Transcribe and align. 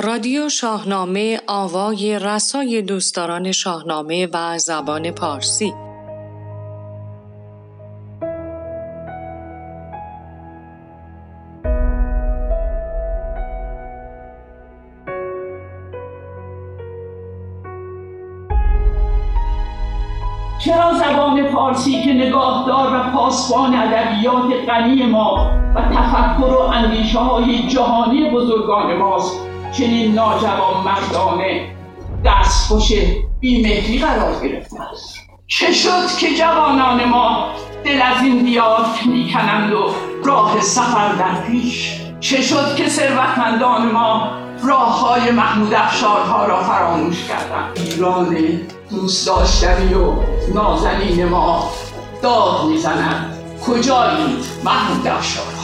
رادیو 0.00 0.48
شاهنامه 0.48 1.40
آوای 1.46 2.18
رسای 2.18 2.82
دوستداران 2.82 3.52
شاهنامه 3.52 4.28
و 4.32 4.58
زبان 4.58 5.10
پارسی. 5.10 5.74
چرا 20.64 20.94
زبان 20.94 21.52
فارسی 21.52 22.02
که 22.02 22.12
نگاهدار 22.12 22.94
و 22.94 23.10
پاسبان 23.12 23.74
ادبیات 23.74 24.68
غنی 24.68 25.06
ما 25.06 25.50
و 25.74 25.82
تفکر 25.82 26.56
و 26.56 26.60
اندیشه 26.60 27.18
های 27.18 27.68
جهانی 27.68 28.30
بزرگان 28.30 28.96
ماست؟ 28.96 29.47
چنین 29.72 30.14
ناجوان 30.14 30.84
مردانه 30.84 31.70
دستخوش 32.24 32.92
بیمهری 33.40 33.98
قرار 33.98 34.48
گرفته 34.48 34.80
است. 34.80 35.18
چه 35.46 35.72
شد 35.72 36.16
که 36.18 36.34
جوانان 36.34 37.04
ما 37.04 37.48
دل 37.84 38.02
از 38.02 38.22
این 38.22 38.38
دیار 38.38 38.86
می‌کنند 39.06 39.72
و 39.72 39.90
راه 40.24 40.60
سفر 40.60 41.12
در 41.12 41.40
پیش؟ 41.46 42.00
چه 42.20 42.42
شد 42.42 42.76
که 42.76 42.88
ثروتمندان 42.88 43.92
ما 43.92 44.30
راه 44.64 45.00
های 45.00 45.30
محمود 45.30 45.74
افشارها 45.74 46.46
را 46.46 46.62
فراموش 46.62 47.24
کردند؟ 47.28 47.78
ایران 47.78 48.36
دوست 48.90 49.26
داشتنی 49.26 49.94
و 49.94 50.12
نازنین 50.54 51.24
ما 51.24 51.70
داد 52.22 52.64
می‌زنند 52.64 53.34
کجایید 53.66 54.44
محمود 54.64 55.06
افشار؟ 55.06 55.57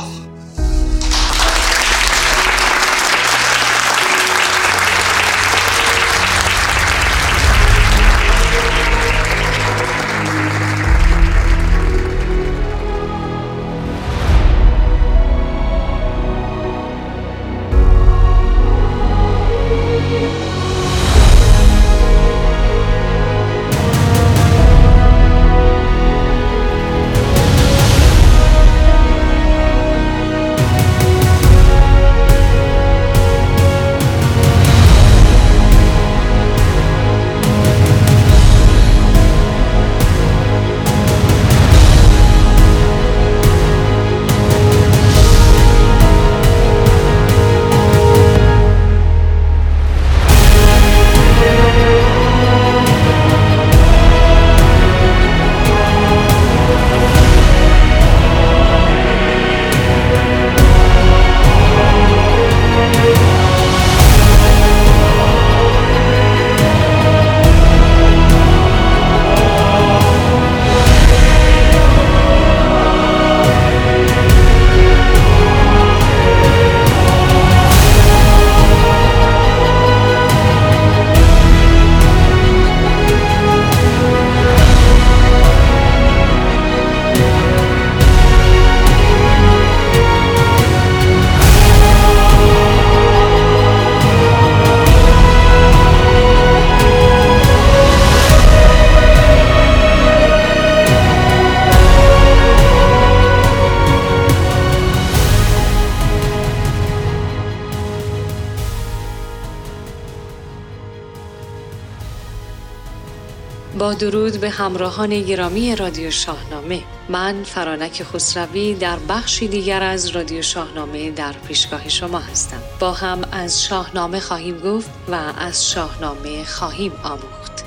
درود 113.94 114.41
به 114.41 114.50
همراهان 114.50 115.21
گرامی 115.21 115.77
رادیو 115.77 116.10
شاهنامه. 116.10 116.82
من 117.09 117.43
فرانک 117.44 118.03
خسروی 118.03 118.75
در 118.75 118.97
بخشی 119.09 119.49
دیگر 119.49 119.82
از 119.82 120.06
رادیو 120.06 120.43
شاهنامه 120.43 121.10
در 121.10 121.32
پیشگاه 121.32 121.88
شما 121.88 122.19
هستم. 122.19 122.62
با 122.81 122.93
هم 122.93 123.22
از 123.32 123.65
شاهنامه 123.65 124.21
خواهیم 124.21 124.59
گفت 124.59 124.91
و 125.09 125.32
از 125.38 125.71
شاهنامه 125.71 126.44
خواهیم 126.44 126.93
آموخت. 127.05 127.65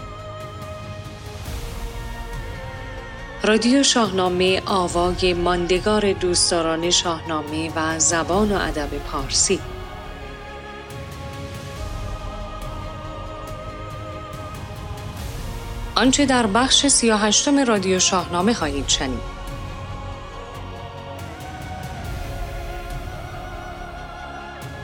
رادیو 3.43 3.83
شاهنامه 3.83 4.61
آوای 4.65 5.33
ماندگار 5.33 6.11
دوستداران 6.11 6.89
شاهنامه 6.89 7.71
و 7.75 7.99
زبان 7.99 8.51
و 8.51 8.55
ادب 8.61 8.89
پارسی. 8.89 9.59
آنچه 15.97 16.25
در 16.25 16.47
بخش 16.47 16.87
سیاهشتم 16.87 17.65
رادیو 17.65 17.99
شاهنامه 17.99 18.53
خواهید 18.53 18.87
شنید. 18.87 19.19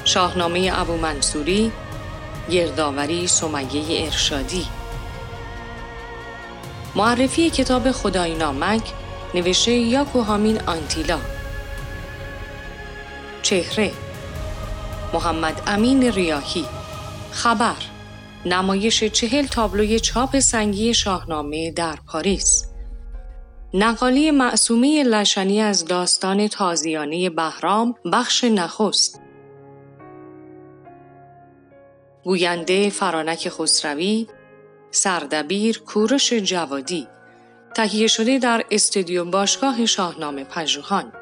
شاهنامه 0.05 0.71
ابو 0.75 0.97
منصوری 0.97 1.71
گردآوری 2.49 3.27
سمیه 3.27 4.05
ارشادی. 4.05 4.67
معرفی 6.95 7.49
کتاب 7.49 7.91
خدای 7.91 8.35
نامک 8.35 8.93
نوشته 9.33 9.71
یاکوهامین 9.71 10.61
آنتیلا. 10.61 11.19
چهره 13.41 13.91
محمد 15.13 15.61
امین 15.67 16.11
ریاهی. 16.11 16.65
خبر 17.31 17.92
نمایش 18.45 19.03
چهل 19.03 19.45
تابلوی 19.45 19.99
چاپ 19.99 20.39
سنگی 20.39 20.93
شاهنامه 20.93 21.71
در 21.71 21.97
پاریس. 22.07 22.65
نقالی 23.73 24.31
معصومه 24.31 25.03
لشنی 25.03 25.61
از 25.61 25.85
داستان 25.85 26.47
تازیانه 26.47 27.29
بهرام 27.29 27.95
بخش 28.13 28.43
نخست. 28.43 29.21
گوینده 32.23 32.89
فرانک 32.89 33.49
خسروی 33.49 34.27
سردبیر 34.91 35.79
کورش 35.79 36.33
جوادی. 36.33 37.07
تهیه 37.75 38.07
شده 38.07 38.39
در 38.39 38.63
استودیو 38.71 39.25
باشگاه 39.25 39.85
شاهنامه 39.85 40.43
پژوهان. 40.43 41.13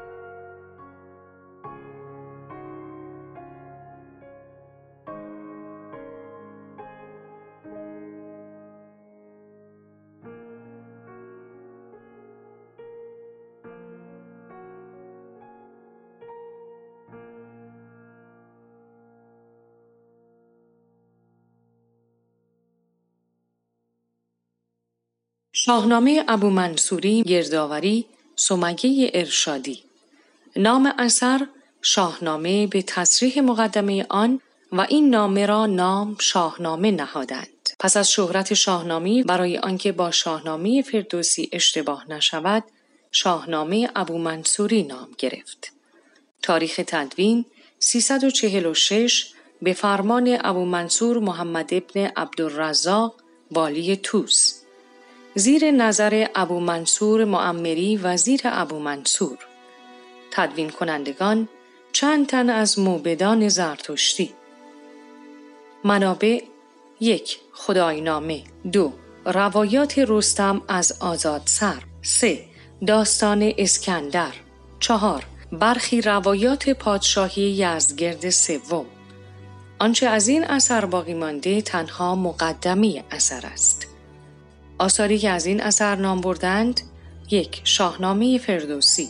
شاهنامه 25.64 26.24
ابو 26.28 26.50
منصوری 26.50 27.22
گردآوری 27.22 28.06
سمیه 28.36 29.10
ارشادی. 29.14 29.82
نام 30.56 30.94
اثر 30.98 31.46
شاهنامه 31.82 32.66
به 32.66 32.82
تصریح 32.82 33.40
مقدمه 33.40 34.06
آن 34.08 34.40
و 34.72 34.80
این 34.80 35.10
نامه 35.10 35.46
را 35.46 35.66
نام 35.66 36.16
شاهنامه 36.20 36.90
نهادند. 36.90 37.70
پس 37.78 37.96
از 37.96 38.10
شهرت 38.10 38.54
شاهنامه 38.54 39.22
برای 39.24 39.58
آنکه 39.58 39.92
با 39.92 40.10
شاهنامه 40.10 40.82
فردوسی 40.82 41.48
اشتباه 41.52 42.10
نشود 42.10 42.64
شاهنامه 43.12 43.90
ابو 43.96 44.18
منصوری 44.18 44.82
نام 44.82 45.08
گرفت. 45.18 45.72
تاریخ 46.42 46.80
تدوین 46.86 47.44
346 47.78 49.32
به 49.62 49.72
فرمان 49.72 50.38
ابو 50.40 50.64
منصور 50.64 51.18
محمد 51.18 51.74
ابن 51.74 52.10
عبدالرزاق 52.16 53.14
والی 53.50 53.96
توس. 53.96 54.61
زیر 55.34 55.70
نظر 55.70 56.26
ابو 56.34 56.60
منصور 56.60 57.24
معمری 57.24 57.96
وزیر 57.96 58.40
ابو 58.44 58.78
منصور. 58.78 59.38
تدوین 60.30 60.70
کنندگان 60.70 61.48
چند 61.92 62.26
تن 62.26 62.50
از 62.50 62.78
موبدان 62.78 63.48
زرتشتی. 63.48 64.32
منابع 65.84 66.42
یک 67.00 67.38
خداینامه. 67.52 68.42
دو 68.72 68.92
روایات 69.24 69.98
رستم 69.98 70.62
از 70.68 70.92
آزاد 71.00 71.42
سر. 71.44 71.82
سه 72.02 72.44
داستان 72.86 73.52
اسکندر. 73.58 74.32
چهار 74.80 75.26
برخی 75.52 76.00
روایات 76.00 76.68
پادشاهی 76.68 77.42
یزدگرد 77.42 78.30
سوم. 78.30 78.86
آنچه 79.78 80.06
از 80.06 80.28
این 80.28 80.44
اثر 80.44 80.84
باقی 80.84 81.14
مانده 81.14 81.62
تنها 81.62 82.14
مقدمی 82.14 83.02
اثر 83.10 83.46
است. 83.46 83.91
آثاری 84.82 85.18
که 85.18 85.30
از 85.30 85.46
این 85.46 85.60
اثر 85.60 85.94
نام 85.94 86.20
بردند 86.20 86.80
یک 87.30 87.60
شاهنامه 87.64 88.38
فردوسی. 88.38 89.08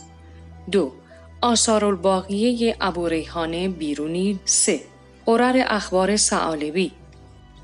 دو 0.70 0.92
آثار 1.40 1.84
الباقیه 1.84 2.76
ابو 2.80 3.08
ریحانه 3.08 3.68
بیرونی. 3.68 4.40
سه 4.44 4.80
قرر 5.26 5.64
اخبار 5.66 6.16
سعالبی. 6.16 6.92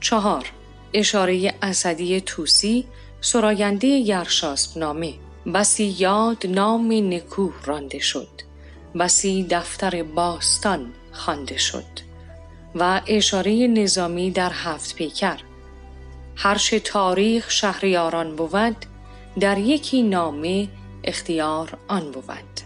چهار 0.01 0.53
اشاره 0.93 1.55
اسدی 1.63 2.21
توسی 2.21 2.85
سراینده 3.21 3.87
یرشاسب 3.87 4.79
نامه 4.79 5.15
بسی 5.55 5.85
یاد 5.99 6.47
نام 6.47 6.93
نکوه 6.93 7.55
رانده 7.65 7.99
شد. 7.99 8.29
بسی 8.99 9.47
دفتر 9.51 10.03
باستان 10.03 10.93
خوانده 11.13 11.57
شد. 11.57 12.09
و 12.75 13.01
اشاره 13.07 13.67
نظامی 13.67 14.31
در 14.31 14.51
هفت 14.55 14.95
پیکر. 14.95 15.48
هرچه 16.41 16.81
تاریخ 16.81 17.51
شهریاران 17.51 18.37
بود 18.37 18.77
در 19.41 19.59
یکی 19.59 20.03
نامه 20.03 20.69
اختیار 21.05 21.79
آن 21.89 22.11
بود. 22.11 22.61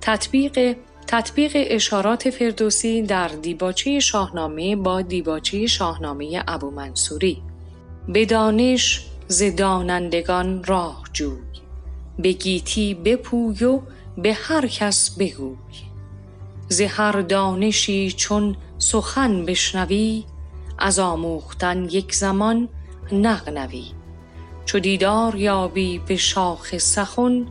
تطبیق 0.00 0.76
تطبیق 1.06 1.52
اشارات 1.54 2.30
فردوسی 2.30 3.02
در 3.02 3.28
دیباچه 3.28 4.00
شاهنامه 4.00 4.76
با 4.76 5.02
دیباچه 5.02 5.66
شاهنامه 5.66 6.42
ابو 6.48 6.70
منصوری. 6.70 7.42
به 8.08 8.24
دانش 8.24 9.06
زدانندگان 9.28 10.64
راه 10.64 11.02
جوی. 11.12 11.38
به 12.18 12.32
گیتی 12.32 12.94
بپوی 12.94 13.64
و 13.64 13.80
به 14.16 14.32
هر 14.32 14.66
کس 14.66 15.10
بگوی. 15.10 15.56
ز 16.68 16.80
هر 16.80 17.20
دانشی 17.20 18.12
چون 18.12 18.56
سخن 18.78 19.46
بشنوی 19.46 20.24
از 20.78 20.98
آموختن 20.98 21.84
یک 21.84 22.14
زمان 22.14 22.68
نغنوی. 23.12 23.84
چو 24.64 24.78
دیدار 24.78 25.36
یابی 25.36 25.98
به 25.98 26.16
شاخ 26.16 26.78
سخن 26.78 27.46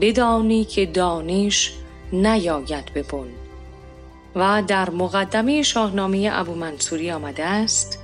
بدانی 0.00 0.64
که 0.64 0.86
دانش 0.86 1.72
نیاید 2.12 2.94
ببن 2.94 3.28
و 4.36 4.62
در 4.66 4.90
مقدمه 4.90 5.62
شاهنامه 5.62 6.30
ابو 6.32 6.54
منصوری 6.54 7.10
آمده 7.10 7.44
است 7.44 7.98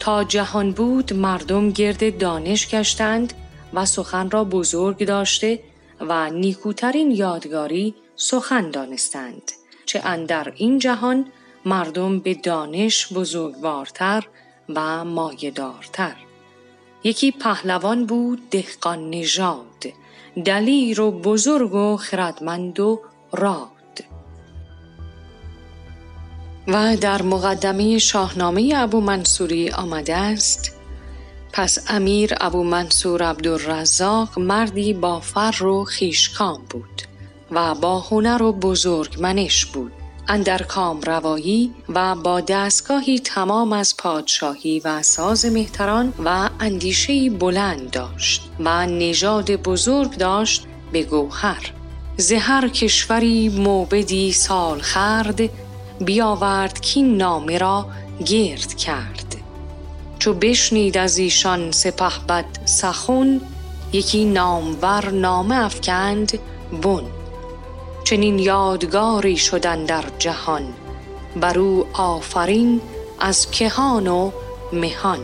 تا 0.00 0.24
جهان 0.24 0.72
بود 0.72 1.12
مردم 1.12 1.70
گرد 1.70 2.18
دانش 2.18 2.68
گشتند 2.68 3.32
و 3.74 3.86
سخن 3.86 4.30
را 4.30 4.44
بزرگ 4.44 5.06
داشته 5.06 5.60
و 6.00 6.30
نیکوترین 6.30 7.10
یادگاری 7.10 7.94
سخن 8.16 8.70
دانستند. 8.70 9.52
چه 9.86 10.00
اندر 10.04 10.52
این 10.56 10.78
جهان 10.78 11.26
مردم 11.64 12.18
به 12.18 12.34
دانش 12.34 13.12
بزرگوارتر 13.12 14.24
و 14.68 15.04
مایدارتر 15.04 16.14
یکی 17.04 17.30
پهلوان 17.30 18.06
بود 18.06 18.50
دهقان 18.50 19.10
نژاد. 19.10 19.86
دلیر 20.44 21.00
و 21.00 21.10
بزرگ 21.10 21.74
و 21.74 21.96
خردمند 21.96 22.80
و 22.80 23.00
راد. 23.32 23.68
و 26.68 26.96
در 26.96 27.22
مقدمه 27.22 27.98
شاهنامه 27.98 28.72
ابو 28.76 29.00
منصوری 29.00 29.70
آمده 29.70 30.16
است 30.16 30.72
پس 31.52 31.78
امیر 31.88 32.34
ابو 32.40 32.64
منصور 32.64 33.22
عبدالرزاق 33.22 34.38
مردی 34.38 34.92
با 34.92 35.20
فر 35.20 35.64
و 35.64 35.84
خیشکام 35.84 36.62
بود 36.70 37.02
و 37.50 37.74
با 37.74 38.00
هنر 38.00 38.42
و 38.42 38.52
بزرگمنش 38.52 39.66
بود. 39.66 39.92
اندر 40.28 40.62
کام 40.62 41.00
روایی 41.00 41.74
و 41.88 42.14
با 42.14 42.40
دستگاهی 42.40 43.18
تمام 43.18 43.72
از 43.72 43.96
پادشاهی 43.96 44.80
و 44.84 45.02
ساز 45.02 45.46
مهتران 45.46 46.12
و 46.24 46.50
اندیشهی 46.60 47.30
بلند 47.30 47.90
داشت 47.90 48.50
و 48.60 48.86
نژاد 48.86 49.50
بزرگ 49.50 50.16
داشت 50.16 50.66
به 50.92 51.02
گوهر. 51.02 51.72
زهر 52.16 52.68
کشوری 52.68 53.48
موبدی 53.48 54.32
سال 54.32 54.80
خرد 54.80 55.40
بیاورد 56.00 56.80
که 56.80 57.02
نامه 57.02 57.58
را 57.58 57.86
گرد 58.26 58.74
کرد. 58.74 59.36
چو 60.18 60.34
بشنید 60.34 60.98
از 60.98 61.18
ایشان 61.18 61.72
سپه 61.72 62.18
بد 62.28 62.44
سخون 62.64 63.40
یکی 63.92 64.24
نامور 64.24 65.10
نامه 65.10 65.54
افکند 65.54 66.38
بن. 66.82 67.13
چنین 68.04 68.38
یادگاری 68.38 69.36
شدن 69.36 69.84
در 69.84 70.04
جهان. 70.18 70.74
بر 71.36 71.58
او 71.58 71.86
آفرین 71.92 72.80
از 73.20 73.50
کهان 73.50 74.06
و 74.06 74.30
مهان. 74.72 75.18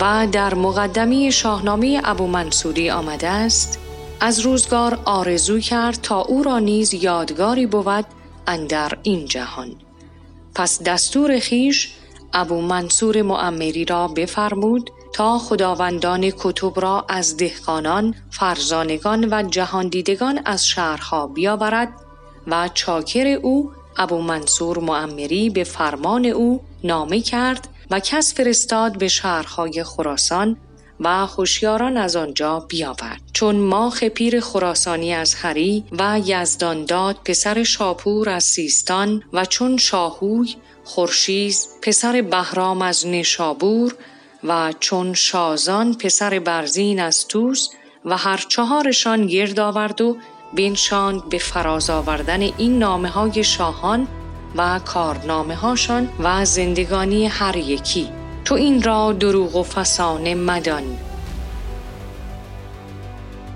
و 0.00 0.26
در 0.32 0.54
مقدمی 0.54 1.32
شاهنامه 1.32 2.00
ابو 2.04 2.26
منصوری 2.26 2.90
آمده 2.90 3.28
است 3.28 3.78
از 4.20 4.40
روزگار 4.40 4.98
آرزو 5.04 5.60
کرد 5.60 5.98
تا 6.02 6.20
او 6.20 6.42
را 6.42 6.58
نیز 6.58 6.94
یادگاری 6.94 7.66
بود 7.66 8.04
اندر 8.46 8.92
این 9.02 9.24
جهان. 9.24 9.70
پس 10.54 10.82
دستور 10.82 11.38
خیش 11.38 11.94
ابو 12.32 12.60
منصور 12.60 13.22
معمری 13.22 13.84
را 13.84 14.08
بفرمود 14.08 14.90
تا 15.12 15.38
خداوندان 15.38 16.30
کتب 16.30 16.80
را 16.80 17.04
از 17.08 17.36
دهقانان، 17.36 18.14
فرزانگان 18.30 19.28
و 19.30 19.42
جهاندیدگان 19.42 20.40
از 20.44 20.66
شهرها 20.66 21.26
بیاورد 21.26 21.88
و 22.46 22.68
چاکر 22.74 23.26
او 23.26 23.72
ابو 23.96 24.18
منصور 24.22 24.78
معمری 24.78 25.50
به 25.50 25.64
فرمان 25.64 26.26
او 26.26 26.60
نامه 26.84 27.20
کرد 27.20 27.68
و 27.90 28.00
کس 28.00 28.34
فرستاد 28.34 28.98
به 28.98 29.08
شهرهای 29.08 29.84
خراسان 29.84 30.56
و 31.00 31.26
خوشیاران 31.26 31.96
از 31.96 32.16
آنجا 32.16 32.60
بیاورد. 32.60 33.20
چون 33.32 33.56
ماخ 33.56 34.04
پیر 34.04 34.40
خراسانی 34.40 35.14
از 35.14 35.34
هری 35.34 35.84
و 35.98 36.20
یزدانداد 36.24 37.16
پسر 37.24 37.62
شاپور 37.62 38.28
از 38.28 38.44
سیستان 38.44 39.22
و 39.32 39.44
چون 39.44 39.76
شاهوی 39.76 40.54
خورشیز 40.84 41.68
پسر 41.82 42.22
بهرام 42.22 42.82
از 42.82 43.06
نشابور 43.06 43.94
و 44.44 44.72
چون 44.80 45.14
شازان 45.14 45.94
پسر 45.94 46.38
برزین 46.38 47.00
از 47.00 47.28
توس 47.28 47.68
و 48.04 48.16
هر 48.16 48.44
چهارشان 48.48 49.26
گرد 49.26 49.60
آورد 49.60 50.00
و 50.00 50.16
بنشاند 50.54 51.28
به 51.28 51.38
فراز 51.38 51.90
آوردن 51.90 52.40
این 52.40 52.78
نامه 52.78 53.08
های 53.08 53.44
شاهان 53.44 54.08
و 54.56 54.78
کارنامه 54.78 55.54
هاشان 55.54 56.08
و 56.18 56.44
زندگانی 56.44 57.26
هر 57.26 57.56
یکی. 57.56 58.08
تو 58.44 58.54
این 58.54 58.82
را 58.82 59.12
دروغ 59.12 59.56
و 59.56 59.62
فسانه 59.62 60.34
مدان 60.34 60.82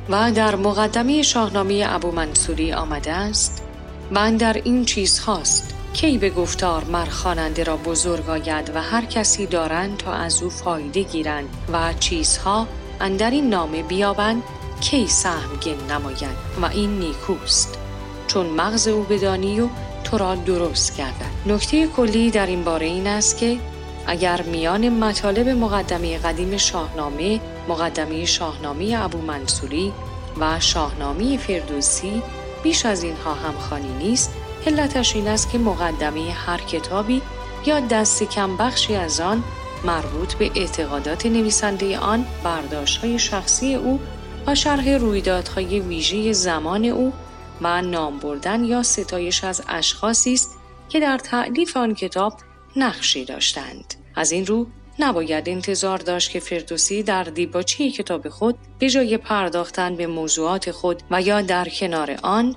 و 0.09 0.33
در 0.33 0.57
مقدمه 0.57 1.23
شاهنامه 1.23 1.85
ابو 1.89 2.11
منصوری 2.11 2.73
آمده 2.73 3.13
است 3.13 3.63
من 4.11 4.37
در 4.37 4.61
این 4.65 4.85
چیز 4.85 5.19
هاست 5.19 5.75
کی 5.93 6.19
به 6.19 6.31
گفتار 6.31 6.85
مر 6.85 7.05
خواننده 7.05 7.65
را 7.65 7.77
بزرگ 7.77 8.31
آید 8.31 8.73
و 8.75 8.83
هر 8.83 9.05
کسی 9.05 9.47
دارند 9.47 9.97
تا 9.97 10.13
از 10.13 10.43
او 10.43 10.51
فایده 10.51 11.03
گیرند 11.03 11.49
و 11.73 11.93
چیزها 12.01 12.67
اندر 13.01 13.31
این 13.31 13.49
نامه 13.49 13.83
بیابند 13.83 14.43
کی 14.81 15.07
سهمگین 15.07 15.77
نماید 15.91 16.37
و 16.63 16.67
این 16.67 16.99
نیکوست. 16.99 17.79
چون 18.27 18.47
مغز 18.47 18.89
او 18.89 19.03
بدانی 19.03 19.61
و 19.61 19.69
تو 20.05 20.19
را 20.19 20.35
درست 20.35 20.97
گردد. 20.97 21.33
نکته 21.47 21.87
کلی 21.87 22.31
در 22.31 22.47
این 22.47 22.65
باره 22.65 22.87
این 22.87 23.07
است 23.07 23.39
که 23.39 23.59
اگر 24.07 24.43
میان 24.43 24.89
مطالب 24.89 25.49
مقدمه 25.49 26.19
قدیم 26.19 26.57
شاهنامه 26.57 27.41
مقدمه 27.69 28.25
شاهنامه 28.25 28.95
ابو 28.99 29.19
منصوری 29.19 29.93
و 30.41 30.61
شاهنامه 30.61 31.39
فردوسی 31.39 32.23
بیش 32.63 32.87
از 32.87 33.03
اینها 33.03 33.35
همخوانی 33.35 33.93
نیست 33.93 34.31
علتش 34.67 35.17
این 35.17 35.29
است 35.29 35.51
که 35.51 35.59
مقدمه 35.59 36.31
هر 36.31 36.59
کتابی 36.59 37.23
یا 37.67 37.81
دست 37.81 38.23
کم 38.23 38.57
بخشی 38.57 38.95
از 38.95 39.21
آن 39.21 39.45
مربوط 39.85 40.35
به 40.35 40.51
اعتقادات 40.55 41.27
نویسنده 41.27 41.99
آن 41.99 42.27
برداشت 42.45 42.99
های 42.99 43.19
شخصی 43.19 43.75
او 43.75 44.01
و 44.47 44.55
شرح 44.55 44.89
رویدادهای 44.89 45.81
ویژه 45.81 46.33
زمان 46.33 46.85
او 46.85 47.13
و 47.61 47.83
نام 47.83 48.19
بردن 48.19 48.65
یا 48.65 48.83
ستایش 48.83 49.45
از 49.45 49.63
اشخاصی 49.69 50.33
است 50.33 50.59
که 50.89 51.01
در 51.01 51.19
تعلیف 51.19 51.77
آن 51.77 51.95
کتاب 51.95 52.35
نقشی 52.77 53.25
داشتند. 53.25 53.95
از 54.15 54.33
این 54.33 54.47
رو 54.47 54.67
نباید 54.99 55.49
انتظار 55.49 55.99
داشت 55.99 56.31
که 56.31 56.41
فردوسی 56.41 57.03
در 57.03 57.25
دیباچه 57.25 57.91
کتاب 57.91 58.29
خود 58.29 58.59
به 58.79 58.91
جای 58.91 59.17
پرداختن 59.17 59.97
به 59.97 60.07
موضوعات 60.07 60.71
خود 60.71 61.03
و 61.11 61.23
یا 61.23 61.43
در 61.43 61.69
کنار 61.69 62.19
آن 62.23 62.57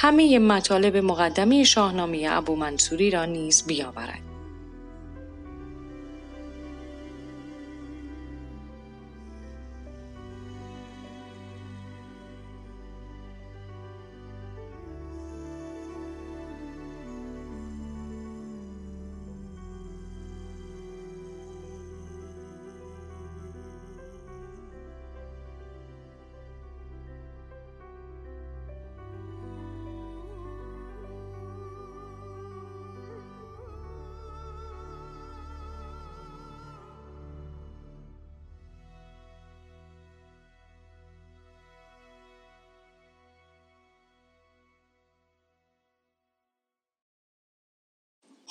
همه 0.00 0.38
مطالب 0.38 0.96
مقدمه 0.96 1.64
شاهنامه 1.64 2.26
ابو 2.30 2.56
منصوری 2.56 3.10
را 3.10 3.24
نیز 3.24 3.66
بیاورد. 3.66 4.27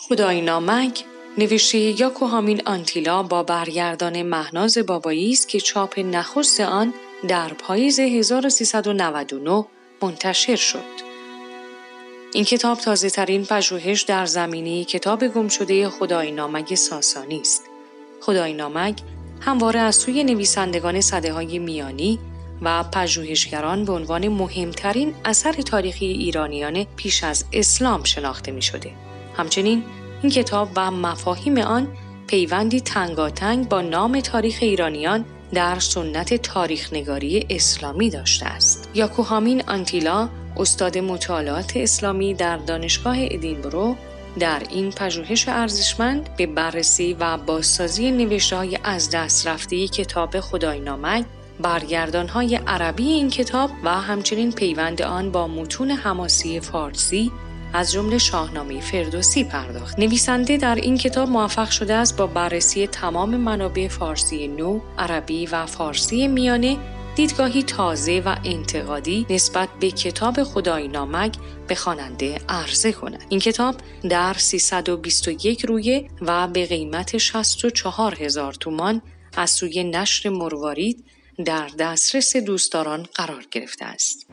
خدای 0.09 0.41
نامک 0.41 1.03
نوشته 1.37 1.77
یاکوهامین 1.77 2.61
آنتیلا 2.65 3.23
با 3.23 3.43
برگردان 3.43 4.21
مهناز 4.21 4.77
بابایی 4.77 5.31
است 5.31 5.47
که 5.47 5.59
چاپ 5.59 5.99
نخست 5.99 6.59
آن 6.59 6.93
در 7.27 7.47
پاییز 7.47 7.99
1399 7.99 9.65
منتشر 10.01 10.55
شد. 10.55 10.83
این 12.33 12.43
کتاب 12.43 12.77
تازه 12.77 13.09
ترین 13.09 13.45
پژوهش 13.45 14.01
در 14.01 14.25
زمینه 14.25 14.83
کتاب 14.83 15.27
گمشده 15.27 15.89
خدای 15.89 16.31
نامک 16.31 16.75
ساسانی 16.75 17.39
است. 17.39 17.63
خدای 18.21 18.53
نامک 18.53 19.01
همواره 19.41 19.79
از 19.79 19.95
سوی 19.95 20.23
نویسندگان 20.23 21.01
صده 21.01 21.33
های 21.33 21.59
میانی 21.59 22.19
و 22.61 22.83
پژوهشگران 22.83 23.85
به 23.85 23.93
عنوان 23.93 24.27
مهمترین 24.27 25.15
اثر 25.25 25.53
تاریخی 25.53 26.05
ایرانیان 26.05 26.85
پیش 26.95 27.23
از 27.23 27.45
اسلام 27.53 28.03
شناخته 28.03 28.51
می 28.51 28.61
شده. 28.61 28.91
همچنین 29.37 29.83
این 30.21 30.31
کتاب 30.31 30.69
و 30.75 30.91
مفاهیم 30.91 31.57
آن 31.57 31.87
پیوندی 32.27 32.81
تنگاتنگ 32.81 33.69
با 33.69 33.81
نام 33.81 34.19
تاریخ 34.19 34.57
ایرانیان 34.61 35.25
در 35.53 35.79
سنت 35.79 36.33
تاریخ 36.33 36.93
نگاری 36.93 37.45
اسلامی 37.49 38.09
داشته 38.09 38.45
است. 38.45 38.89
یاکوهامین 38.93 39.63
آنتیلا 39.67 40.29
استاد 40.57 40.97
مطالعات 40.97 41.71
اسلامی 41.75 42.33
در 42.33 42.57
دانشگاه 42.57 43.15
ادینبرو 43.19 43.95
در 44.39 44.63
این 44.69 44.91
پژوهش 44.91 45.47
ارزشمند 45.47 46.29
به 46.37 46.45
بررسی 46.47 47.13
و 47.19 47.37
بازسازی 47.37 48.11
نوشته 48.11 48.55
های 48.55 48.79
از 48.83 49.09
دست 49.09 49.47
رفته 49.47 49.87
کتاب 49.87 50.39
خدای 50.39 50.79
نامک 50.79 51.25
برگردان 51.59 52.27
های 52.27 52.55
عربی 52.67 53.07
این 53.07 53.29
کتاب 53.29 53.69
و 53.83 53.89
همچنین 53.89 54.51
پیوند 54.51 55.01
آن 55.01 55.31
با 55.31 55.47
متون 55.47 55.91
حماسی 55.91 56.59
فارسی 56.59 57.31
از 57.73 57.91
جمله 57.91 58.17
شاهنامه 58.17 58.81
فردوسی 58.81 59.43
پرداخت. 59.43 59.99
نویسنده 59.99 60.57
در 60.57 60.75
این 60.75 60.97
کتاب 60.97 61.29
موفق 61.29 61.69
شده 61.69 61.93
است 61.93 62.17
با 62.17 62.27
بررسی 62.27 62.87
تمام 62.87 63.37
منابع 63.37 63.87
فارسی 63.87 64.47
نو، 64.47 64.79
عربی 64.97 65.45
و 65.45 65.65
فارسی 65.65 66.27
میانه 66.27 66.77
دیدگاهی 67.15 67.63
تازه 67.63 68.21
و 68.25 68.35
انتقادی 68.45 69.25
نسبت 69.29 69.69
به 69.79 69.91
کتاب 69.91 70.43
خدای 70.43 70.87
نامک 70.87 71.35
به 71.67 71.75
خواننده 71.75 72.39
عرضه 72.49 72.91
کند. 72.91 73.23
این 73.29 73.39
کتاب 73.39 73.75
در 74.09 74.33
321 74.33 75.65
رویه 75.65 76.09
و 76.21 76.47
به 76.47 76.65
قیمت 76.65 77.17
64 77.17 78.15
هزار 78.15 78.53
تومان 78.53 79.01
از 79.37 79.49
سوی 79.49 79.83
نشر 79.83 80.29
مروارید 80.29 81.05
در 81.45 81.69
دسترس 81.79 82.35
دوستداران 82.35 83.07
قرار 83.15 83.45
گرفته 83.51 83.85
است. 83.85 84.27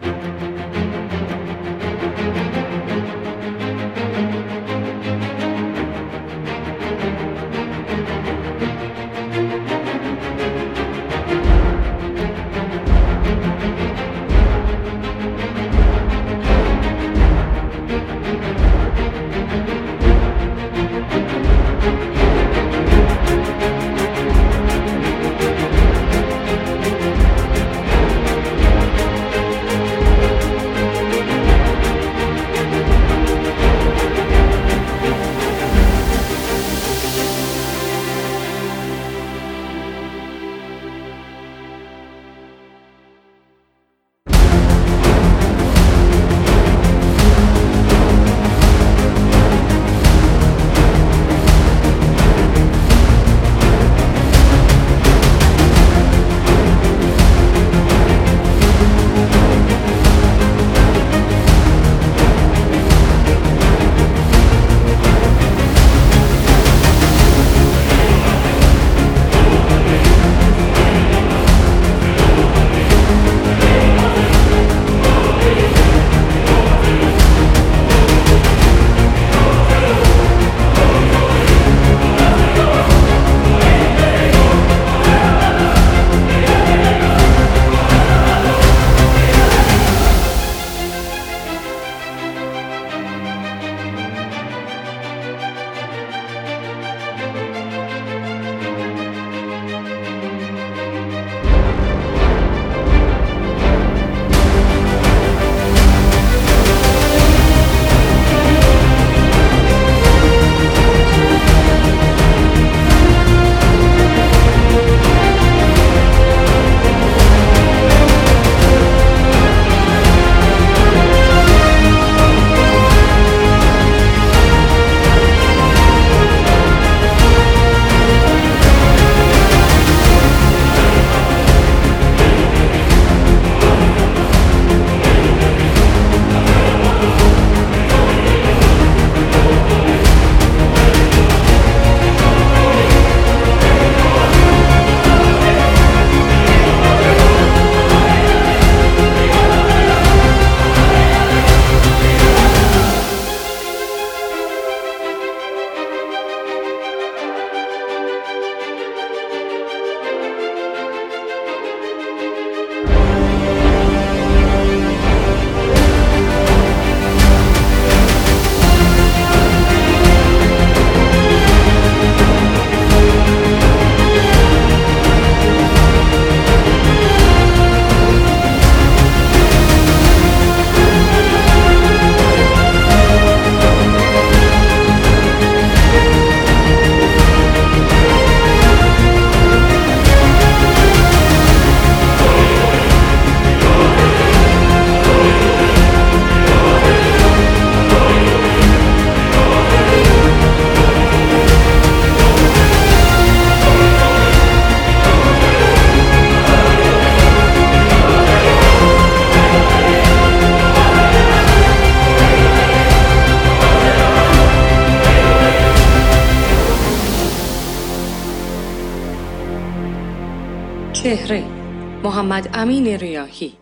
محمد 222.35 222.51
امین 222.55 222.87
ریاهی 222.87 223.53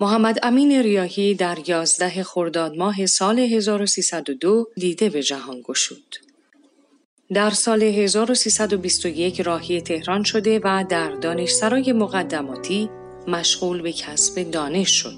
محمد 0.00 0.38
امین 0.42 0.72
ریاهی 0.72 1.34
در 1.34 1.58
11 1.66 2.22
خرداد 2.22 2.76
ماه 2.76 3.06
سال 3.06 3.38
1302 3.38 4.66
دیده 4.76 5.10
به 5.10 5.22
جهان 5.22 5.62
گشود. 5.64 6.16
در 7.34 7.50
سال 7.50 7.82
1321 7.82 9.40
راهی 9.40 9.80
تهران 9.80 10.24
شده 10.24 10.60
و 10.64 10.84
در 10.88 11.10
دانشسرای 11.10 11.92
مقدماتی 11.92 12.90
مشغول 13.28 13.82
به 13.82 13.92
کسب 13.92 14.50
دانش 14.50 14.90
شد. 14.90 15.14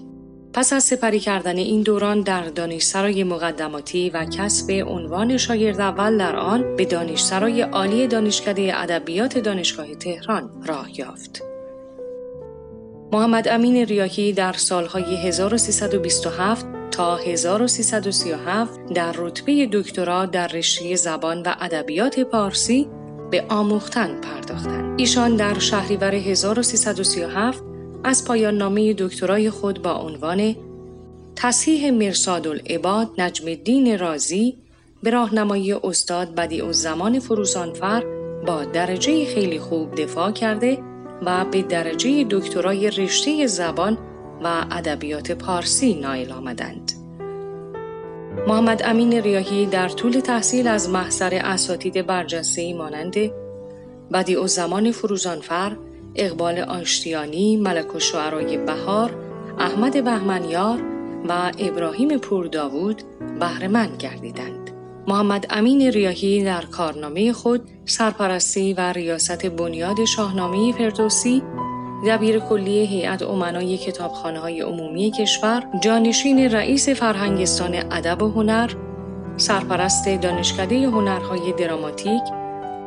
پس 0.53 0.73
از 0.73 0.85
سپری 0.85 1.21
کردن 1.21 1.57
این 1.57 1.83
دوران 1.83 2.21
در 2.21 2.45
دانشسرای 2.45 3.25
مقدماتی 3.25 4.11
و 4.11 4.25
کسب 4.25 4.85
عنوان 4.87 5.37
شاگرد 5.37 5.81
اول 5.81 6.19
در 6.19 6.37
آن 6.37 6.77
به 6.77 6.85
دانشسرای 6.85 7.63
عالی 7.63 8.07
دانشکده 8.07 8.81
ادبیات 8.81 9.39
دانشگاه 9.39 9.95
تهران 9.95 10.63
راه 10.67 10.99
یافت. 10.99 11.52
محمد 13.13 13.49
امین 13.49 13.77
ریاهی 13.77 14.33
در 14.33 14.53
سالهای 14.53 15.17
1327 15.17 16.67
تا 16.91 17.17
1337 17.17 18.81
در 18.95 19.13
رتبه 19.19 19.69
دکترا 19.73 20.27
در 20.27 20.47
رشته 20.47 20.97
زبان 20.97 21.43
و 21.43 21.55
ادبیات 21.61 22.21
پارسی 22.21 22.89
به 23.31 23.45
آموختن 23.49 24.21
پرداختند. 24.21 25.01
ایشان 25.01 25.37
در 25.37 25.59
شهریور 25.59 26.15
1337 26.15 27.63
از 28.05 28.25
پایان 28.25 28.57
نامه 28.57 28.95
دکترای 28.99 29.51
خود 29.51 29.83
با 29.83 29.93
عنوان 29.93 30.57
تصحیح 31.37 31.91
مرساد 31.91 32.47
العباد 32.47 33.11
نجم 33.19 33.49
الدین 33.49 33.99
رازی 33.99 34.57
به 35.03 35.11
راهنمایی 35.11 35.73
استاد 35.73 36.35
بدیع 36.35 36.73
زمان 36.73 37.19
فروزانفر 37.19 38.05
با 38.47 38.65
درجه 38.65 39.25
خیلی 39.25 39.59
خوب 39.59 39.95
دفاع 39.95 40.33
کرده 40.33 40.92
و 41.27 41.45
به 41.45 41.63
درجه 41.63 42.25
دکترای 42.31 42.91
رشته 42.91 43.47
زبان 43.47 43.99
و 44.45 44.65
ادبیات 44.71 45.33
پارسی 45.33 45.95
نایل 45.95 46.33
آمدند. 46.33 46.93
محمد 48.49 48.83
امین 48.85 49.13
ریاهی 49.13 49.67
در 49.67 49.89
طول 49.89 50.13
تحصیل 50.13 50.69
از 50.69 50.91
محضر 50.91 51.41
اساتید 51.45 52.07
برجسته 52.07 52.75
مانند 52.75 53.17
بدی 54.13 54.47
زمان 54.47 54.91
فروزانفر، 54.91 55.77
اقبال 56.15 56.59
آشتیانی، 56.59 57.57
ملک 57.57 57.95
و 57.95 57.99
شعرای 57.99 58.57
بهار، 58.57 59.11
احمد 59.59 60.05
بهمنیار 60.05 60.83
و 61.29 61.53
ابراهیم 61.59 62.19
پور 62.19 62.47
داوود 62.47 63.03
بهرهمند 63.41 63.97
گردیدند. 63.97 64.62
محمد 65.07 65.47
امین 65.51 65.83
ریاهی 65.83 66.45
در 66.45 66.65
کارنامه 66.65 67.33
خود 67.33 67.71
سرپرستی 67.85 68.75
و 68.75 68.93
ریاست 68.93 69.47
بنیاد 69.47 70.05
شاهنامه 70.05 70.73
فردوسی 70.73 71.43
دبیر 72.07 72.39
کلی 72.39 72.87
هیئت 72.87 73.23
امنای 73.23 73.79
کتابخانه 73.79 74.39
های 74.41 74.61
عمومی 74.61 75.11
کشور، 75.11 75.63
جانشین 75.81 76.51
رئیس 76.51 76.89
فرهنگستان 76.89 77.75
ادب 77.75 78.23
و 78.23 78.29
هنر، 78.29 78.71
سرپرست 79.37 80.09
دانشکده 80.09 80.89
هنرهای 80.89 81.53
دراماتیک، 81.53 82.23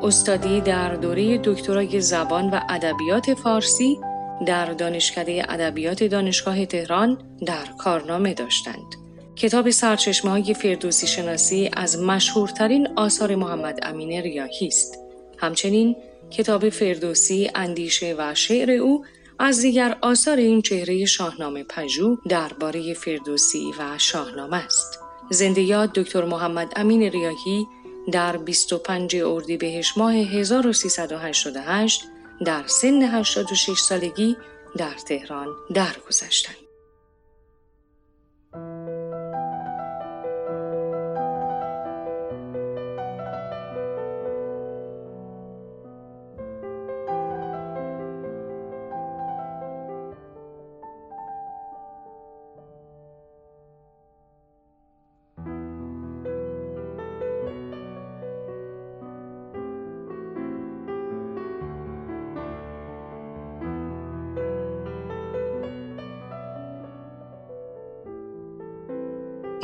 استادی 0.04 0.62
در 0.62 0.96
دوره 0.96 1.38
دکترای 1.38 2.02
زبان 2.02 2.50
و 2.50 2.60
ادبیات 2.70 3.34
فارسی 3.34 4.00
در 4.46 4.66
دانشکده 4.66 5.46
ادبیات 5.50 6.04
دانشگاه 6.04 6.66
تهران 6.66 7.18
در 7.46 7.66
کارنامه 7.78 8.34
داشتند. 8.34 9.05
کتاب 9.36 9.70
سرچشمه 9.70 10.32
های 10.32 10.54
فردوسی 10.54 11.08
شناسی 11.08 11.70
از 11.74 12.00
مشهورترین 12.00 12.88
آثار 12.96 13.36
محمد 13.36 13.80
امین 13.84 14.22
ریاهی 14.22 14.68
است. 14.68 15.00
همچنین 15.38 15.96
کتاب 16.32 16.70
فردوسی 16.70 17.52
اندیشه 17.56 18.16
و 18.18 18.36
شعر 18.36 18.72
او 18.72 19.06
از 19.40 19.62
دیگر 19.62 19.98
آثار 20.02 20.38
این 20.38 20.62
چهره 20.62 21.06
شاهنامه 21.06 21.64
پژوه 21.64 22.18
درباره 22.30 22.94
فردوسی 22.94 23.74
و 23.80 23.98
شاهنامه 23.98 24.66
است. 24.66 25.00
زنده 25.30 25.62
یاد 25.62 25.94
دکتر 25.94 26.26
محمد 26.26 26.74
امین 26.76 27.02
ریاهی 27.02 27.68
در 28.12 28.38
25 28.38 29.16
اردیبهشت 29.16 29.98
ماه 29.98 30.14
1388 30.14 32.04
در 32.46 32.64
سن 32.68 33.02
86 33.02 33.80
سالگی 33.80 34.38
در 34.78 34.94
تهران 35.08 35.48
درگذشتند. 35.74 36.65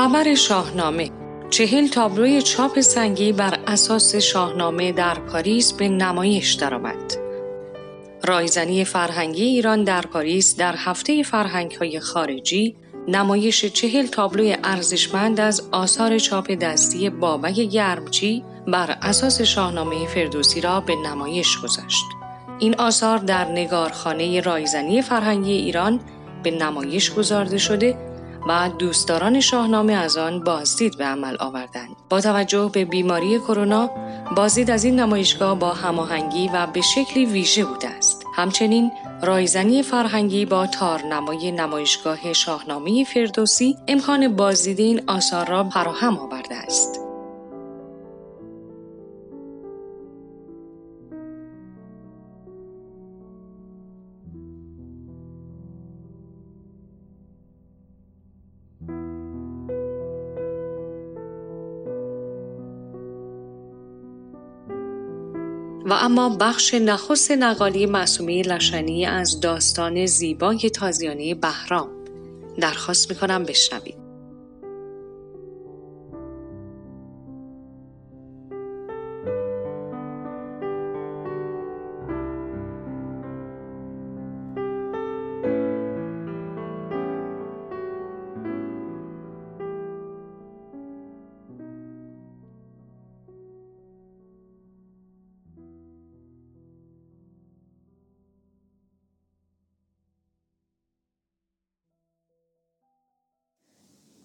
خبر 0.01 0.35
شاهنامه 0.35 1.09
چهل 1.49 1.87
تابلوی 1.87 2.41
چاپ 2.41 2.79
سنگی 2.79 3.31
بر 3.31 3.59
اساس 3.67 4.15
شاهنامه 4.15 4.91
در 4.91 5.13
پاریس 5.13 5.73
به 5.73 5.89
نمایش 5.89 6.53
درآمد. 6.53 7.13
رایزنی 8.23 8.85
فرهنگی 8.85 9.43
ایران 9.43 9.83
در 9.83 10.01
پاریس 10.01 10.55
در 10.55 10.75
هفته 10.77 11.23
فرهنگ 11.23 11.71
های 11.71 11.99
خارجی 11.99 12.75
نمایش 13.07 13.65
چهل 13.65 14.07
تابلوی 14.07 14.57
ارزشمند 14.63 15.39
از 15.39 15.69
آثار 15.71 16.19
چاپ 16.19 16.51
دستی 16.51 17.09
بابک 17.09 17.55
گرمچی 17.55 18.43
بر 18.67 18.97
اساس 19.01 19.41
شاهنامه 19.41 20.07
فردوسی 20.07 20.61
را 20.61 20.79
به 20.79 20.95
نمایش 20.95 21.57
گذاشت. 21.57 22.05
این 22.59 22.75
آثار 22.75 23.17
در 23.17 23.45
نگارخانه 23.45 24.41
رایزنی 24.41 25.01
فرهنگی 25.01 25.53
ایران 25.53 25.99
به 26.43 26.51
نمایش 26.51 27.13
گذارده 27.13 27.57
شده 27.57 28.10
و 28.47 28.69
دوستداران 28.79 29.39
شاهنامه 29.39 29.93
از 29.93 30.17
آن 30.17 30.43
بازدید 30.43 30.97
به 30.97 31.05
عمل 31.05 31.37
آوردند. 31.39 31.95
با 32.09 32.21
توجه 32.21 32.69
به 32.73 32.85
بیماری 32.85 33.39
کرونا، 33.39 33.89
بازدید 34.35 34.71
از 34.71 34.83
این 34.83 34.99
نمایشگاه 34.99 35.59
با 35.59 35.73
هماهنگی 35.73 36.49
و 36.53 36.67
به 36.67 36.81
شکلی 36.81 37.25
ویژه 37.25 37.65
بوده 37.65 37.89
است. 37.89 38.25
همچنین 38.35 38.91
رایزنی 39.23 39.83
فرهنگی 39.83 40.45
با 40.45 40.67
تارنمای 40.67 41.51
نمایشگاه 41.51 42.33
شاهنامه 42.33 43.03
فردوسی 43.03 43.77
امکان 43.87 44.35
بازدید 44.35 44.79
این 44.79 45.01
آثار 45.07 45.47
را 45.47 45.69
فراهم 45.69 46.17
آورده 46.17 46.55
است. 46.55 46.90
اما 66.03 66.37
بخش 66.39 66.73
نخست 66.73 67.31
نقالی 67.31 67.85
معصومی 67.85 68.41
لشنی 68.41 69.05
از 69.05 69.39
داستان 69.39 70.05
زیبای 70.05 70.69
تازیانه 70.69 71.35
بهرام 71.35 71.89
درخواست 72.57 73.09
می‌کنم 73.09 73.43
بشنوید. 73.43 74.00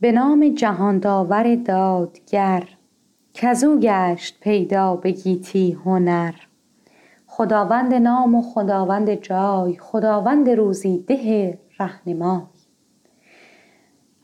به 0.01 0.13
نام 0.13 0.49
جهان 0.49 0.99
داور 0.99 1.55
دادگر 1.55 2.65
کزو 3.35 3.79
گشت 3.79 4.41
پیدا 4.41 4.97
به 4.97 5.11
گیتی 5.11 5.73
هنر. 5.73 6.35
خداوند 7.27 7.95
نام 7.95 8.35
و 8.35 8.43
خداوند 8.43 9.15
جای 9.15 9.77
خداوند 9.77 10.51
روزی 10.51 10.99
ده 10.99 11.59
رهنمای. 11.79 12.43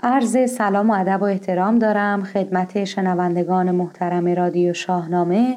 عرض 0.00 0.50
سلام 0.50 0.90
و 0.90 0.94
ادب 0.94 1.22
و 1.22 1.24
احترام 1.24 1.78
دارم 1.78 2.22
خدمت 2.22 2.84
شنوندگان 2.84 3.70
محترم 3.70 4.28
رادیو 4.28 4.72
شاهنامه. 4.72 5.56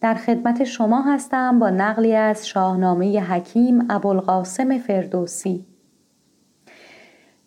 در 0.00 0.14
خدمت 0.14 0.64
شما 0.64 1.02
هستم 1.02 1.58
با 1.58 1.70
نقلی 1.70 2.14
از 2.14 2.48
شاهنامه 2.48 3.20
حکیم 3.20 3.86
ابوالقاسم 3.90 4.78
فردوسی. 4.78 5.69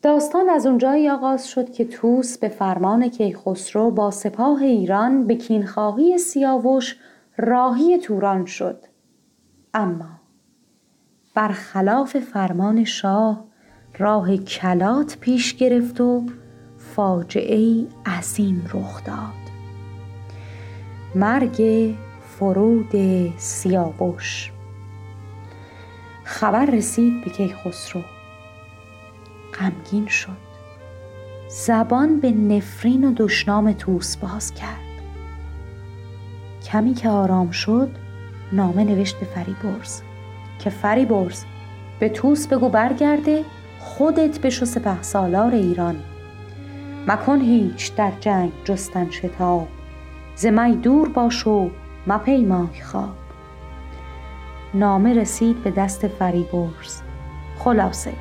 داستان 0.04 0.50
از 0.50 0.66
اونجایی 0.66 1.10
آغاز 1.10 1.48
شد 1.48 1.72
که 1.72 1.86
توس 1.86 2.38
به 2.38 2.50
فرمان 2.50 3.10
کیخسرو 3.10 3.92
با 3.92 4.12
سپاه 4.12 4.62
ایران 4.62 5.28
به 5.28 5.36
کینخواهی 5.36 6.18
سیاوش 6.18 6.96
راهی 7.38 7.98
توران 7.98 8.46
شد. 8.46 8.86
اما 9.74 10.10
برخلاف 11.34 12.18
فرمان 12.20 12.84
شاه 12.84 13.46
راه 13.98 14.38
کلات 14.38 15.18
پیش 15.20 15.56
گرفت 15.56 16.02
و 16.02 16.24
فاجعه 16.78 17.86
عظیم 18.06 18.70
رخ 18.74 19.04
داد. 19.04 19.44
مرگ 21.16 21.90
فرود 22.22 22.92
سیاوش. 23.38 24.52
خبر 26.24 26.66
رسید 26.66 27.24
به 27.24 27.30
کیخسرو. 27.30 28.02
غمگین 29.60 30.08
شد. 30.08 30.54
زبان 31.48 32.20
به 32.20 32.32
نفرین 32.32 33.06
و 33.06 33.14
دشنام 33.18 33.74
توس 33.74 34.18
باز 34.18 34.54
کرد. 34.54 34.80
کمی 36.72 36.94
که 36.94 37.10
آرام 37.10 37.52
شد 37.52 37.90
نامه 38.52 38.84
نوشت 38.84 39.20
به 39.20 39.26
فریبرز 39.26 40.02
که 40.60 40.70
فریبرز 40.70 41.44
به 42.00 42.10
توس 42.10 42.48
بگو 42.48 42.70
برگرده 42.70 43.44
خودت 43.80 44.42
بشو 44.42 44.66
سپه 44.66 45.02
سالار 45.02 45.52
ایران. 45.54 45.96
مکن 47.08 47.42
هیچ 47.42 47.96
در 47.96 48.12
جنگ 48.20 48.52
جستن 48.64 49.10
شتاب. 49.10 49.68
ز 50.36 50.46
دور 50.82 51.10
باش 51.10 51.48
و 51.48 51.70
مپیمای 52.08 52.82
خواب. 52.84 53.16
نامه 54.74 55.14
رسید 55.14 55.64
به 55.64 55.72
دست 55.72 56.08
فریبرز 56.08 57.02
خلاصه 57.60 58.14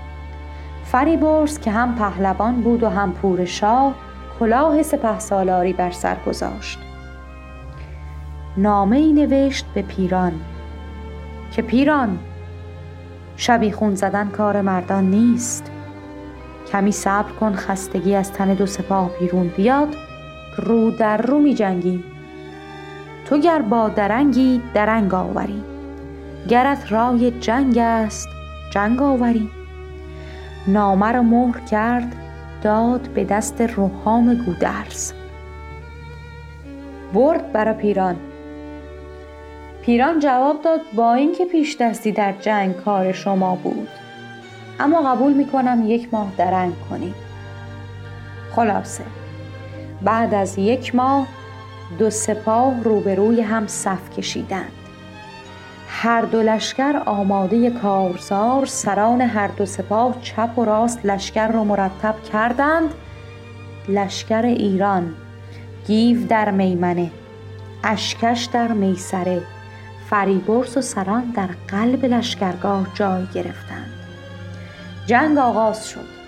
فریبرز 0.93 1.59
که 1.59 1.71
هم 1.71 1.95
پهلوان 1.95 2.61
بود 2.61 2.83
و 2.83 2.89
هم 2.89 3.13
پور 3.13 3.45
شاه 3.45 3.95
کلاه 4.41 4.83
سپه 4.83 5.19
سالاری 5.19 5.73
بر 5.73 5.91
سر 5.91 6.17
گذاشت. 6.27 6.79
نامه 8.57 8.97
ای 8.97 9.13
نوشت 9.13 9.67
به 9.75 9.83
پیران 9.83 10.33
که 11.53 11.63
پیران 11.63 12.19
شبی 13.37 13.73
خون 13.73 13.95
زدن 13.95 14.29
کار 14.29 14.61
مردان 14.61 15.11
نیست. 15.11 15.71
کمی 16.73 16.93
صبر 16.93 17.33
کن 17.33 17.53
خستگی 17.53 18.15
از 18.15 18.33
تن 18.33 18.55
دو 18.55 18.67
سپاه 18.67 19.11
بیرون 19.21 19.49
بیاد. 19.49 19.89
رو 20.57 20.91
در 20.91 21.17
رو 21.17 21.39
می 21.39 21.55
جنگیم 21.55 22.05
تو 23.29 23.39
گر 23.39 23.63
با 23.63 23.89
درنگی 23.89 24.63
درنگ 24.75 25.15
آوری. 25.15 25.65
گرت 26.49 26.93
رای 26.93 27.31
جنگ 27.31 27.79
است 27.79 28.29
جنگ 28.71 29.03
آوری. 29.03 29.62
نامه 30.67 31.13
را 31.13 31.23
مهر 31.23 31.61
کرد 31.61 32.17
داد 32.63 33.01
به 33.01 33.25
دست 33.25 33.61
روحام 33.61 34.35
گودرز. 34.35 35.13
برد 37.15 37.53
برا 37.53 37.73
پیران. 37.73 38.17
پیران 39.83 40.19
جواب 40.19 40.63
داد 40.63 40.81
با 40.95 41.15
اینکه 41.15 41.45
پیش 41.45 41.77
دستی 41.81 42.13
در 42.13 42.33
جنگ 42.33 42.77
کار 42.77 43.13
شما 43.13 43.55
بود. 43.55 43.89
اما 44.81 45.03
قبول 45.03 45.33
می‌کنم 45.33 45.83
یک 45.87 46.09
ماه 46.15 46.33
درنگ 46.37 46.73
کنیم. 46.91 47.15
خلاصه 48.57 49.05
بعد 50.03 50.35
از 50.35 50.59
یک 50.59 50.95
ماه 50.95 51.27
دو 51.99 52.11
سپاه 52.11 52.83
روبروی 52.83 53.41
هم 53.41 53.67
صف 53.67 54.11
کشیدند. 54.11 54.82
هر 55.95 56.23
دو 56.23 56.43
لشکر 56.43 57.03
آماده 57.07 57.71
کارزار 57.71 58.67
سران 58.67 59.21
هر 59.21 59.49
دو 59.49 59.67
سپاه 59.67 60.17
چپ 60.23 60.59
و 60.59 60.65
راست 60.65 61.07
لشکر 61.07 61.49
را 61.49 61.65
مرتب 61.65 62.23
کردند. 62.33 62.95
لشکر 63.89 64.43
ایران 64.43 65.15
گیو 65.87 66.27
در 66.27 66.51
میمنه 66.51 67.11
اشکش 67.85 68.45
در 68.45 68.73
میسره 68.73 69.43
فریبرز 70.11 70.77
و 70.77 70.81
سران 70.81 71.25
در 71.37 71.49
قلب 71.69 72.05
لشکرگاه 72.05 72.87
جای 72.95 73.27
گرفتند. 73.35 73.93
جنگ 75.07 75.39
آغاز 75.39 75.89
شد. 75.89 76.23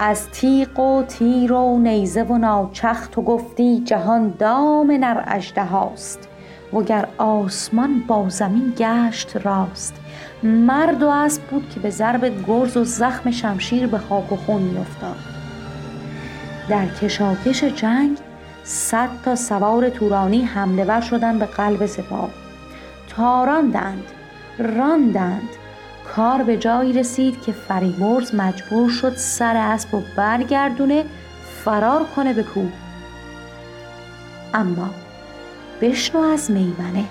از 0.00 0.30
تیغ 0.30 0.80
و 0.80 1.02
تیر 1.02 1.52
و 1.52 1.78
نیزه 1.78 2.22
و 2.22 2.38
ناچخ 2.38 3.08
تو 3.08 3.22
گفتی 3.22 3.80
جهان 3.80 4.34
دام 4.38 4.90
نر 4.90 5.40
هاست 5.56 6.29
وگر 6.72 7.08
آسمان 7.18 8.00
با 8.06 8.28
زمین 8.28 8.74
گشت 8.78 9.36
راست. 9.36 9.94
مرد 10.42 11.02
و 11.02 11.08
اسب 11.08 11.42
بود 11.42 11.70
که 11.74 11.80
به 11.80 11.90
ضرب 11.90 12.46
گرز 12.46 12.76
و 12.76 12.84
زخم 12.84 13.30
شمشیر 13.30 13.86
به 13.86 13.98
خاک 13.98 14.32
و 14.32 14.36
خون 14.36 14.62
میافتاد. 14.62 15.16
در 16.68 16.86
کشاکش 16.86 17.64
جنگ 17.64 18.18
صد 18.64 19.08
تا 19.24 19.36
سوار 19.36 19.90
تورانی 19.90 20.44
حمله 20.44 20.84
ور 20.84 21.00
شدن 21.00 21.38
به 21.38 21.46
قلب 21.46 21.86
سپاه. 21.86 22.30
تاراندند 23.08 24.04
راندند. 24.58 25.48
کار 26.16 26.42
به 26.42 26.56
جایی 26.56 26.92
رسید 26.92 27.42
که 27.42 27.52
فریبرز 27.52 28.34
مجبور 28.34 28.90
شد 28.90 29.16
سر 29.16 29.56
اسب 29.56 29.94
و 29.94 30.02
برگردونه 30.16 31.04
فرار 31.64 32.04
کنه 32.16 32.32
به 32.32 32.42
کوه. 32.42 32.72
اما 34.54 34.90
بشنو 35.80 36.20
از 36.20 36.50
میمنه. 36.50 37.04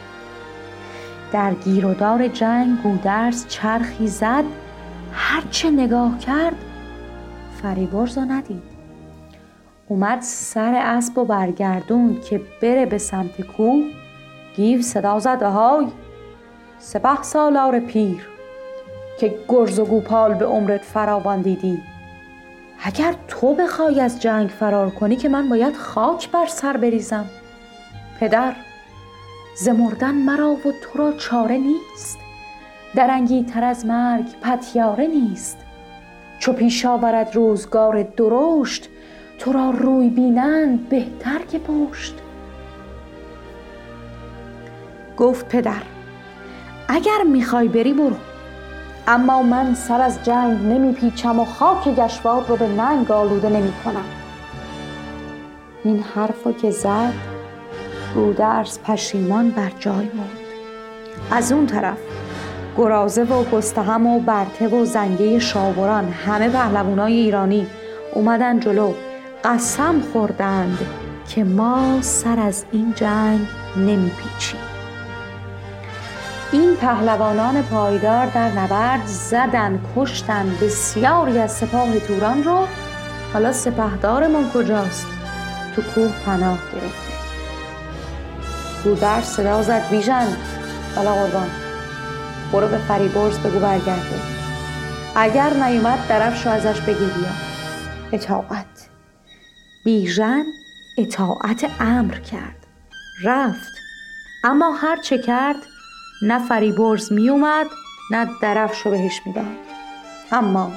در 1.31 1.53
گیرودار 1.53 2.27
جنگ 2.27 2.81
گودرز 2.81 3.47
چرخی 3.47 4.07
زد 4.07 4.43
هرچه 5.13 5.69
نگاه 5.69 6.19
کرد 6.19 6.55
فریبرز 7.61 8.17
رو 8.17 8.25
ندید. 8.25 8.63
اومد 9.87 10.21
سر 10.21 10.73
اسب 10.75 11.17
و 11.17 11.25
برگردون 11.25 12.19
که 12.29 12.41
بره 12.61 12.85
به 12.85 12.97
سمت 12.97 13.41
کوه 13.41 13.83
گیو 14.55 14.81
صدا 14.81 15.19
زد 15.19 15.41
های 15.41 15.87
سپه 16.79 17.23
سالار 17.23 17.79
پیر 17.79 18.27
که 19.19 19.35
گرز 19.47 19.79
و 19.79 19.85
گوپال 19.85 20.33
به 20.33 20.45
عمرت 20.45 20.81
فراوان 20.81 21.41
دیدی 21.41 21.81
اگر 22.83 23.15
تو 23.27 23.55
بخوای 23.55 24.01
از 24.01 24.21
جنگ 24.21 24.49
فرار 24.49 24.89
کنی 24.89 25.15
که 25.15 25.29
من 25.29 25.49
باید 25.49 25.75
خاک 25.75 26.31
بر 26.31 26.45
سر 26.45 26.77
بریزم. 26.77 27.25
پدر 28.19 28.55
زمردن 29.55 30.15
مرا 30.15 30.51
و 30.51 30.71
تو 30.81 30.99
را 30.99 31.13
چاره 31.13 31.57
نیست. 31.57 32.17
درنگی 32.95 33.43
تر 33.43 33.63
از 33.63 33.85
مرگ 33.85 34.25
پتیاره 34.41 35.07
نیست. 35.07 35.57
چو 36.39 36.53
پیش 36.53 36.85
آورد 36.85 37.35
روزگار 37.35 38.03
درشت 38.03 38.89
تو 39.39 39.51
را 39.51 39.69
روی 39.69 40.09
بینند 40.09 40.89
بهتر 40.89 41.39
که 41.51 41.59
پشت. 41.59 42.15
گفت 45.17 45.49
پدر 45.49 45.81
اگر 46.87 47.23
می‌خوای 47.25 47.67
بری 47.67 47.93
برو. 47.93 48.15
اما 49.07 49.41
من 49.41 49.73
سر 49.73 50.01
از 50.01 50.23
جنگ 50.23 50.57
نمیپیچم 50.57 51.39
و 51.39 51.45
خاک 51.45 51.87
گشوار 51.87 52.45
رو 52.47 52.55
به 52.55 52.67
ننگ 52.67 53.11
آلوده 53.11 53.49
نمی 53.49 53.73
کنم 53.85 54.05
این 55.83 56.03
حرفو 56.15 56.51
که 56.51 56.71
زد 56.71 57.38
گودرز 58.15 58.79
پشیمان 58.79 59.49
بر 59.49 59.71
جای 59.79 60.09
موند. 60.13 60.39
از 61.31 61.51
اون 61.51 61.67
طرف 61.67 61.97
گرازه 62.77 63.23
و 63.23 63.43
گستهم 63.43 64.07
و 64.07 64.19
برته 64.19 64.67
و 64.67 64.85
زنگه 64.85 65.39
شاوران 65.39 66.11
همه 66.11 66.49
پهلوانای 66.49 67.13
ایرانی 67.13 67.67
اومدن 68.13 68.59
جلو 68.59 68.93
قسم 69.43 70.01
خوردند 70.13 70.77
که 71.29 71.43
ما 71.43 72.01
سر 72.01 72.39
از 72.39 72.65
این 72.71 72.93
جنگ 72.95 73.39
نمیپیچیم. 73.77 74.59
این 76.51 76.75
پهلوانان 76.75 77.61
پایدار 77.61 78.25
در 78.25 78.51
نبرد 78.51 79.05
زدن 79.05 79.79
کشتن 79.95 80.57
بسیاری 80.61 81.39
از 81.39 81.51
سپاه 81.51 81.99
توران 81.99 82.43
رو 82.43 82.67
حالا 83.33 83.51
سپهدارمون 83.51 84.49
کجاست؟ 84.53 85.07
تو 85.75 85.81
کوه 85.81 86.11
پناه 86.25 86.57
گرفته 88.79 88.89
گودرز 88.89 89.23
صدا 89.23 89.61
زد. 89.61 89.89
بیژن 89.89 90.27
حالا 90.95 91.13
قربان. 91.13 91.49
برو 92.53 92.67
به 92.67 92.77
فریبرز 92.77 93.39
بگو 93.39 93.59
برگرده. 93.59 94.19
اگر 95.15 95.53
نیومد 95.53 96.07
درفش 96.09 96.45
رو 96.45 96.51
ازش 96.51 96.81
بگی 96.81 97.05
بیا. 97.05 97.29
اطاعت. 98.11 98.89
بیژن 99.85 100.43
اطاعت 100.97 101.69
امر 101.79 102.13
کرد. 102.13 102.67
رفت. 103.23 103.73
اما 104.43 104.71
هر 104.71 104.97
چه 105.01 105.17
کرد 105.17 105.55
نه 106.21 106.47
فریبرز 106.47 107.13
می 107.13 107.29
اومد 107.29 107.67
نه 108.11 108.27
درفش 108.41 108.81
رو 108.81 108.91
بهش 108.91 109.21
می‌داد. 109.25 109.45
اما 110.31 110.71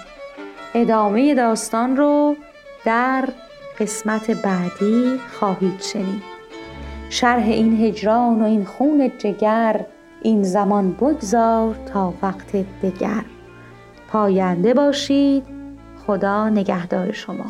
ادامه 0.75 1.35
داستان 1.35 1.97
رو 1.97 2.37
در 2.85 3.29
قسمت 3.79 4.31
بعدی 4.31 5.21
خواهید 5.39 5.83
شنید. 5.83 6.32
شرح 7.13 7.45
این 7.45 7.81
هجران 7.85 8.43
و 8.43 8.45
این 8.45 8.65
خون 8.65 9.13
جگر 9.19 9.87
این 10.23 10.43
زمان 10.43 10.93
بگذار 10.93 11.75
تا 11.93 12.15
وقت 12.23 12.57
دگر. 12.83 13.25
پاینده 14.09 14.75
باشید 14.75 15.45
خدا 16.07 16.49
نگهدار 16.49 17.13
شما. 17.13 17.45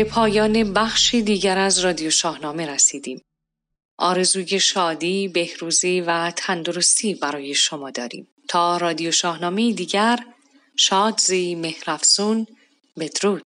به 0.00 0.04
پایان 0.04 0.72
بخشی 0.72 1.22
دیگر 1.22 1.58
از 1.58 1.78
رادیو 1.78 2.10
شاهنامه 2.10 2.66
رسیدیم. 2.66 3.22
آرزوی 3.98 4.60
شادی، 4.60 5.28
بهروزی 5.28 6.00
و 6.00 6.30
تندرستی 6.36 7.14
برای 7.14 7.54
شما 7.54 7.90
داریم. 7.90 8.28
تا 8.48 8.76
رادیو 8.76 9.12
شاهنامه 9.12 9.72
دیگر 9.72 10.18
شادزی 10.76 11.54
مهرفسون 11.54 12.46
بدرود 12.98 13.42